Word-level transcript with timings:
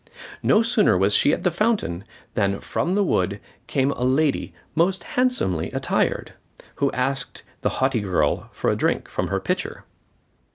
No 0.41 0.63
sooner 0.63 0.97
was 0.97 1.13
she 1.13 1.31
at 1.31 1.43
the 1.43 1.51
fountain 1.51 2.03
than 2.33 2.59
from 2.59 2.95
the 2.95 3.03
wood 3.03 3.39
came 3.67 3.91
a 3.91 4.03
lady 4.03 4.51
most 4.73 5.03
handsomely 5.03 5.69
attired, 5.73 6.33
who 6.77 6.91
asked 6.91 7.43
the 7.61 7.69
haughty 7.77 8.01
girl 8.01 8.49
for 8.51 8.71
a 8.71 8.75
drink 8.75 9.07
from 9.07 9.27
her 9.27 9.39
pitcher. 9.39 9.85